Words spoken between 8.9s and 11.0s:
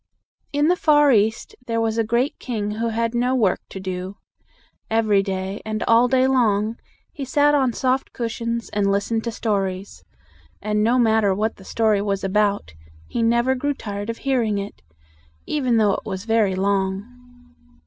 lis tened to stories. And no